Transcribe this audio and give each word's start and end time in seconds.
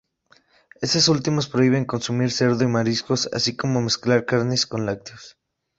Estas 0.87 1.09
últimas 1.09 1.45
prohíben 1.47 1.85
consumir 1.85 2.31
cerdo 2.31 2.63
y 2.63 2.67
mariscos, 2.67 3.29
así 3.33 3.55
como 3.55 3.81
mezclar 3.83 4.25
carnes 4.25 4.65
con 4.65 4.87
lácteos. 4.87 5.37